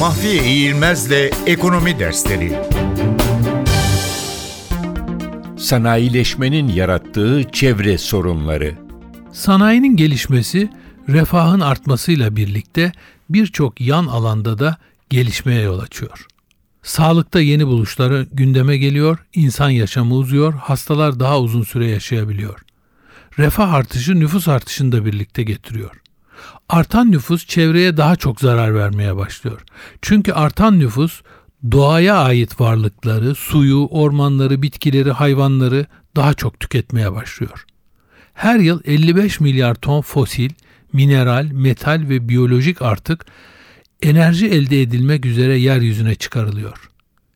[0.00, 2.52] Mahfiye İğilmez'le Ekonomi Dersleri
[5.58, 8.74] Sanayileşmenin yarattığı çevre sorunları
[9.32, 10.70] Sanayinin gelişmesi,
[11.08, 12.92] refahın artmasıyla birlikte
[13.30, 14.76] birçok yan alanda da
[15.10, 16.26] gelişmeye yol açıyor.
[16.82, 22.60] Sağlıkta yeni buluşları gündeme geliyor, insan yaşamı uzuyor, hastalar daha uzun süre yaşayabiliyor.
[23.38, 26.00] Refah artışı nüfus artışını da birlikte getiriyor.
[26.68, 29.62] Artan nüfus çevreye daha çok zarar vermeye başlıyor.
[30.02, 31.22] Çünkü artan nüfus
[31.72, 35.86] doğaya ait varlıkları, suyu, ormanları, bitkileri, hayvanları
[36.16, 37.64] daha çok tüketmeye başlıyor.
[38.34, 40.50] Her yıl 55 milyar ton fosil,
[40.92, 43.26] mineral, metal ve biyolojik artık
[44.02, 46.90] enerji elde edilmek üzere yeryüzüne çıkarılıyor.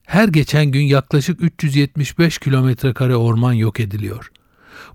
[0.04, 4.30] Her geçen gün yaklaşık 375 kilometre kare orman yok ediliyor.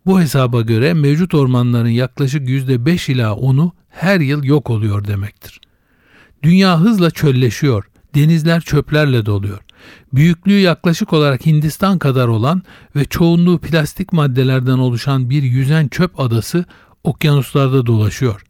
[0.05, 5.61] Bu hesaba göre mevcut ormanların yaklaşık %5 ila 10'u her yıl yok oluyor demektir.
[6.43, 9.59] Dünya hızla çölleşiyor, denizler çöplerle doluyor.
[10.13, 12.63] Büyüklüğü yaklaşık olarak Hindistan kadar olan
[12.95, 16.65] ve çoğunluğu plastik maddelerden oluşan bir yüzen çöp adası
[17.03, 18.41] okyanuslarda dolaşıyor.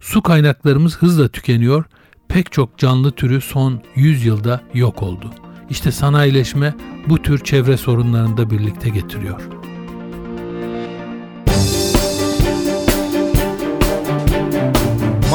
[0.00, 1.84] Su kaynaklarımız hızla tükeniyor,
[2.28, 5.30] pek çok canlı türü son 100 yılda yok oldu.
[5.70, 6.74] İşte sanayileşme
[7.08, 9.65] bu tür çevre sorunlarını da birlikte getiriyor.